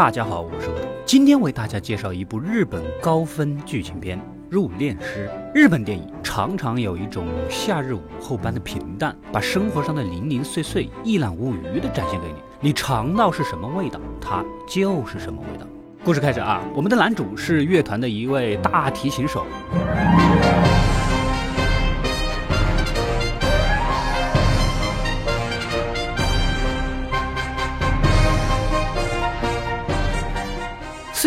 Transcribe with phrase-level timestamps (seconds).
[0.00, 5.28] 大家好，我是何今天为大家介绍一部日本高分剧情片《入殓师》。
[5.54, 12.36] 日本电影常常有一种夏日午后般的平淡，把生活上的零零碎碎一览无余的展现给你。
[12.60, 15.66] 你尝到是什么味道，它就是什么味道。
[16.02, 19.44] 故事开始啊，我们的男主是乐团的一位大提琴手。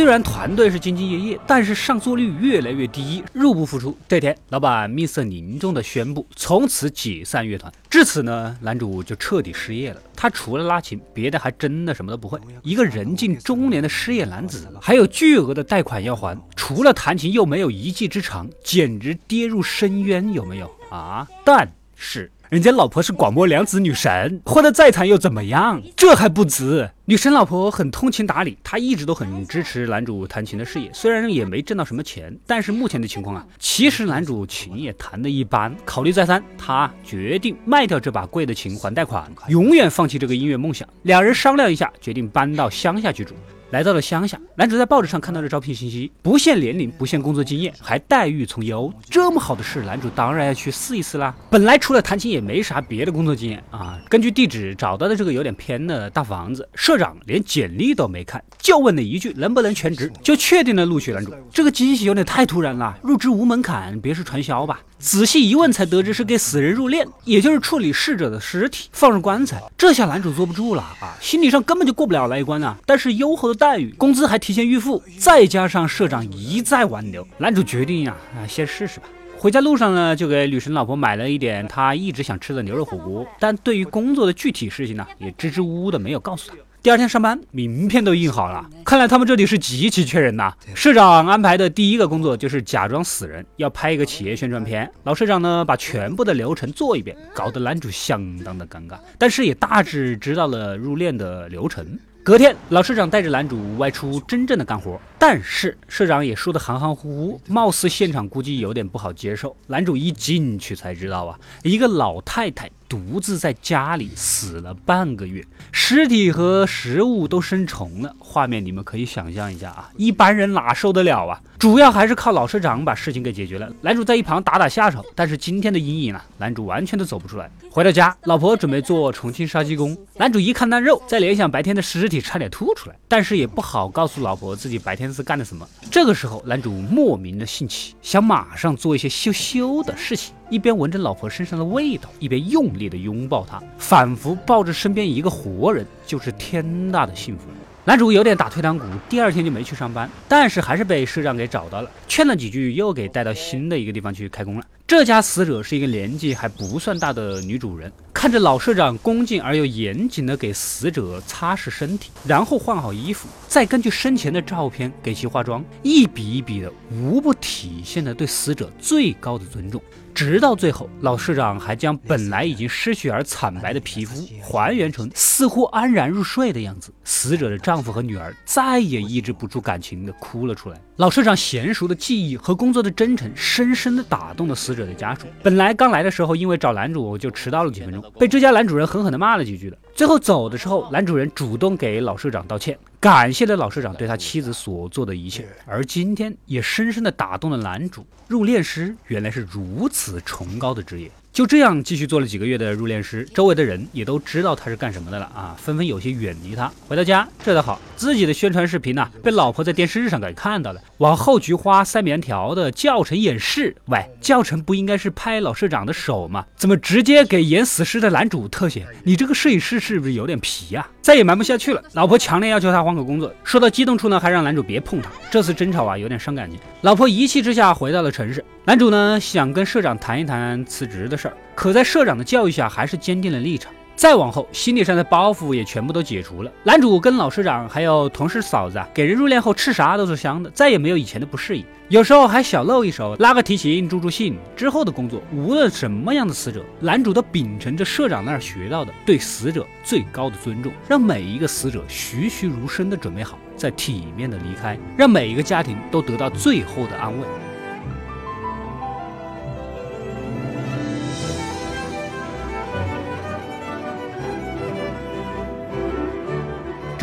[0.04, 3.98] 虽然团队是兢兢业业，但是上座率越来越低，入不敷出。
[4.06, 7.72] 这天，老板面色凝重地宣布从此解散乐团。
[7.90, 10.02] 至此呢，男主就彻底失业了。
[10.14, 12.38] 他除了拉琴，别的还真的什么都不会。
[12.64, 21.26] 一个人近中年的失业男子，还有巨额的贷款要还，除了弹琴又没有一技之长，简直跌入深渊，有没有啊？
[21.46, 22.30] 但是。
[22.50, 25.82] 人家老婆是广播良子女神，活得再惨又怎么样？
[25.96, 26.90] 这还不值？
[27.06, 30.90] 女神老婆很通情达理，她一直都很支持男主弹琴的事业。
[30.94, 35.76] 虽然也没挣到什么钱，但是目前的情况啊，其实男主琴也弹得一般。
[35.84, 40.88] 考虑再三，他决定卖掉这把贵的琴还贷款，永远放弃这个音乐梦想。
[41.02, 43.34] 两人商量一下，决定搬到乡下去住。
[43.74, 51.36] 来到了乡下，男主在报纸上看到了招聘信息，不限年龄，不限工作经验，还待遇从优，这么好的事，男主当然要去试一试啦。
[51.50, 54.00] 本来除了弹琴也没啥别的工作经验啊。
[54.08, 61.34] 根据地址找到的这个有点偏的大房子，社长连简历都没看，就问了一句能不能全职，就确定了录取男主。
[61.52, 64.82] 这个惊喜有点太突然了，入职无门槛，别是传销吧？
[65.04, 69.62] 仔细一问才得知是给死人入殓，也就是处理逝者的尸体，放入棺材。
[69.78, 72.78] 这下男主坐不住了啊，心理上根本就过不了那一关啊。
[72.86, 79.08] 但是优厚的待遇，工资还提前预付，再加上社长一再挽留，男主决定呀，啊，先试试吧。
[79.38, 86.56] 回家路上呢，就给女神老婆买了一点他一直想吃的牛肉火锅，但对于工作的具体事情呢，也支支吾吾的没有告诉他。
[86.84, 88.70] 第二天上班，名片都印好了。
[88.84, 90.54] 看来他们这里是极其缺人呐。
[90.76, 94.92] 社长安排的第一个工作就是假装死人，要拍一个企业宣传片。
[95.06, 101.98] 老社长呢，把全部的流程做一遍，搞得男主相当的尴尬，但是也大致知道了入殓的流程。
[102.22, 109.56] 隔天，老社长带着男主外出真正的干活，但是社长也说的含含糊糊，貌似现场估计有点不好接受。
[109.68, 115.42] 男主一进去才知道啊，一个老太太独自在家里死了半个月，
[115.72, 121.42] 尸体和食物都生虫了，画面你们可以想象一下啊，一般人哪受得了啊？
[121.58, 125.06] 主要还是靠老社长把事情给解决了，男主在一旁打打下手。
[125.16, 127.50] 但是今天的阴影啊，男主完全都走不出来。
[127.72, 132.96] 回到家，老婆准备做重庆杀鸡公，男主一看那肉，再联想白天的尸体，差点吐出来。
[133.08, 135.68] 但是也不好告诉老婆自己白天是干了什么。
[135.92, 147.44] 这个时候，男主莫名的兴起，想马上做一些羞羞的事情，一边闻着老婆身上的味道，一边用力的拥抱她，仿佛抱着身边一个活人，就是天大的幸福。
[147.86, 154.66] 男主有点打退堂鼓，第二天就没去上班，但是还是被社长给找到了，劝了几句，又给带到新的一个地方去开工了。
[154.88, 157.92] 这家死者是一个年纪还不算大的女主人，
[158.24, 169.84] 看着老社长恭敬而又严谨的给死者擦拭身体，然后换好衣服，再根据生前的照片给其化妆，一笔一笔的，无不体现了对死者最高的尊重。
[170.14, 176.94] 直到最后，老社长还将本来已经失去而惨白的皮肤还原成似乎安然入睡的样子。
[177.04, 180.80] 死者的丈夫和女儿再也抑制不住感情的哭了出来。
[180.98, 185.26] 老社长娴熟的技艺和工作的真诚，深深的打动了死者的家属。
[185.42, 189.78] 本来刚来的时候，因为找男主就迟到了几分钟，被这家男主人狠狠的骂了几句的。
[189.96, 195.48] 最后走的时候，男主人主动给老社长道歉，感谢了老社长对他妻子所做的一切。
[195.68, 201.12] 而今天也深深的打动了男主，入殓师原来是如此崇高的职业。
[201.32, 206.72] 就这样继续做了几个月的入殓师，周围的人也都知道他是干什么的了啊，纷纷有些远离他。
[206.88, 213.76] 回到家，这倒好，自己的宣传视频呢被老婆在电视上给看到了，往后菊花塞棉条的教程演示。
[213.88, 216.46] 喂，教程不应该是拍老社长的手吗？
[216.56, 218.86] 怎么直接给演死尸的男主特写？
[219.04, 220.88] 你这个摄影师是不是有点皮呀？
[221.02, 225.12] 再也瞒不下去了，老婆强烈要求他换个工作，说到激动处呢，还让男主别碰她。
[225.30, 226.58] 这次争吵啊，有点伤感情。
[226.82, 231.34] 老婆一气之下回到了城市，男主呢想跟社长谈一谈辞职的事儿。
[231.54, 233.74] 可在社长的教育下，还是坚定了立场。
[233.96, 236.52] 再往后，心理上的包袱也全部都解除了。
[236.64, 241.66] 男主跟老社长还有同事嫂子啊，给人入殓后吃啥都是香的，再也没有以前的不适应。
[241.90, 244.36] 有时候还小露一手，拉个提琴助助兴。
[244.56, 257.26] 之后的工作，无论什么样的死者，男主都秉承着社长那儿学到的对死者最高的尊重，让每一个死者栩栩如生的准备好，再体面的离开，让每一个家庭都得到最后的安慰。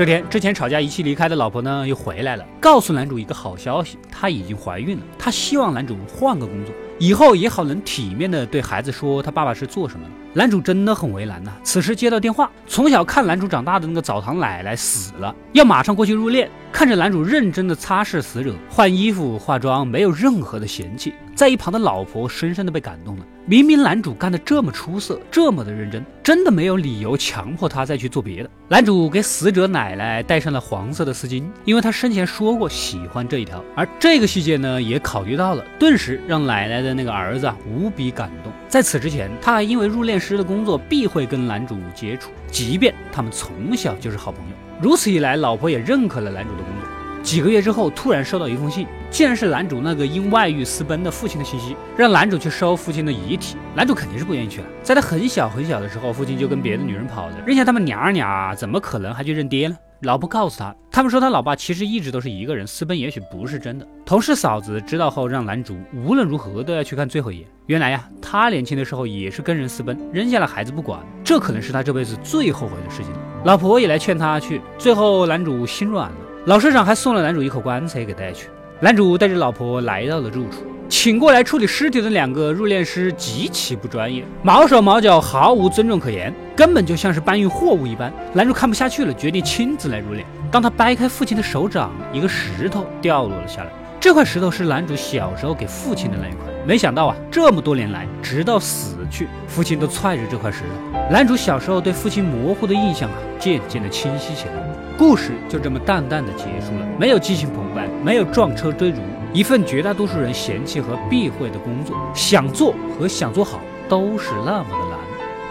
[0.01, 5.03] 这天，之前吵架一气离开的老婆呢，又回来了，告诉男主一个好消息，她已经怀孕了。
[5.19, 10.11] 她希望男主换个工作，以后也好能体面的对孩子说他爸爸是做什么的。
[10.33, 11.53] 男主真的很为难呐。
[11.63, 16.49] 此时接到电话，从小看男主长大的那个澡堂奶奶死了，要马上过去入殓。
[16.73, 21.13] 看着男主认真的擦拭死者、换衣服、化妆，没有任何的嫌弃。
[21.35, 23.25] 在一旁的老婆深深的被感动了。
[23.45, 28.51] 明明男主干的这么出色，这么的认真，真的没有理由强迫他再去做别的。
[28.69, 33.61] 男主给死者奶奶戴上了黄色的丝巾，因为他生前说过喜欢这一条。
[33.75, 38.53] 而这个细节呢，也考虑到了，顿时让奶奶的那个儿子啊无比感动。
[38.69, 44.55] 在此之前，他还因为入殓师的工作必会跟男主接触，即便他们从小就是好朋友。
[44.81, 46.89] 如此一来，老婆也认可了男主的工作。
[47.23, 53.57] 几个月之后，突然收到一封信，竟然是男主那个因外遇私奔的父亲的信息，让男主去收父亲的遗体。
[53.75, 54.67] 男主肯定是不愿意去了。
[54.83, 59.77] 在他很小很小的时候，父亲就跟别的女人跑了，认下他们娘儿俩，怎么可能还去认爹呢？
[60.03, 63.87] 老婆告诉他，他们说他老爸其实一直都是一个人，私奔也许不是真的。
[64.07, 67.47] 同事嫂子知道后，让男主无论如何都要去看最后一眼。
[67.67, 73.13] 原来呀，他年轻的时候也是跟人私奔，扔下了孩子不管，这可能是他这辈子最后悔的事情。
[73.45, 76.17] 老婆也来劝他去，最后男主心软了。
[76.47, 78.49] 老社长还送了男主一口棺材给带去。
[78.81, 88.13] 男主带着老婆来到了住处，请过来处理尸体的两个入殓师极其不专业，毛手毛脚，毫无尊重可言，根本就像是搬运货物一般。
[88.35, 90.25] 男主看不下去了，决定亲自来入殓。
[90.51, 93.71] 当他掰开父亲的手掌，一个石头掉落了下来。
[94.01, 96.41] 这块石头是男主小时候给父亲的那一块。
[96.67, 100.99] 没想到啊，这么多年来，直到死去，父亲都揣着这块石头。
[101.09, 104.55] 男主小时候对父亲模糊的印象啊，渐渐的清晰起来。
[104.99, 108.99] 故事就这么淡淡的结束了，没有激情澎湃，没有撞车追逐，
[109.33, 114.99] 一份绝大多数人嫌弃和避讳的工作，想做和想做好都是那么的难。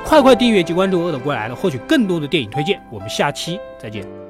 [0.06, 2.82] 快快订阅及关注《饿了过来》了，获取更多的电影推荐。
[2.90, 4.29] 我们下期再见。